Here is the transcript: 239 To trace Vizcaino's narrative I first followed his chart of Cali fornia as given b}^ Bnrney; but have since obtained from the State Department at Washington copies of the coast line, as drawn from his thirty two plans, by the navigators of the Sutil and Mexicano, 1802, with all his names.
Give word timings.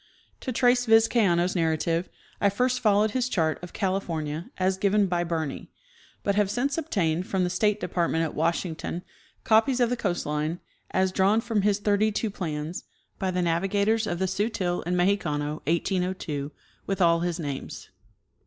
239 0.39 0.39
To 0.41 0.59
trace 0.81 0.85
Vizcaino's 0.87 1.55
narrative 1.55 2.09
I 2.41 2.49
first 2.49 2.79
followed 2.79 3.11
his 3.11 3.29
chart 3.29 3.61
of 3.61 3.71
Cali 3.71 3.99
fornia 3.99 4.49
as 4.57 4.79
given 4.79 5.07
b}^ 5.07 5.23
Bnrney; 5.27 5.67
but 6.23 6.33
have 6.33 6.49
since 6.49 6.75
obtained 6.75 7.27
from 7.27 7.43
the 7.43 7.51
State 7.51 7.79
Department 7.79 8.23
at 8.23 8.33
Washington 8.33 9.03
copies 9.43 9.79
of 9.79 9.91
the 9.91 9.95
coast 9.95 10.25
line, 10.25 10.59
as 10.89 11.11
drawn 11.11 11.39
from 11.39 11.61
his 11.61 11.77
thirty 11.77 12.11
two 12.11 12.31
plans, 12.31 12.85
by 13.19 13.29
the 13.29 13.43
navigators 13.43 14.07
of 14.07 14.17
the 14.17 14.25
Sutil 14.27 14.81
and 14.87 14.97
Mexicano, 14.97 15.61
1802, 15.67 16.51
with 16.87 16.99
all 16.99 17.19
his 17.19 17.37
names. 17.39 17.89